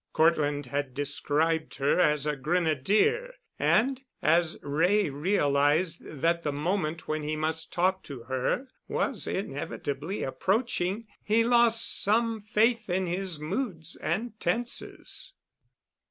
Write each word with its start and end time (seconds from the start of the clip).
Cortland 0.13 0.65
had 0.65 0.95
described 0.95 1.75
her 1.75 1.99
as 1.99 2.25
a 2.25 2.35
grenadier, 2.35 3.35
and, 3.59 4.01
as 4.19 4.57
Wray 4.63 5.11
realized 5.11 5.99
that 6.01 6.41
the 6.41 6.51
moment 6.51 7.07
when 7.07 7.21
he 7.21 7.35
must 7.35 7.71
talk 7.71 8.01
to 8.05 8.23
her 8.23 8.67
was 8.87 9.27
inevitably 9.27 10.23
approaching, 10.23 11.05
he 11.23 11.43
lost 11.43 12.01
some 12.03 12.39
faith 12.39 12.89
in 12.89 13.05
his 13.05 13.39
moods 13.39 13.95
and 13.97 14.33
tenses. 14.39 15.33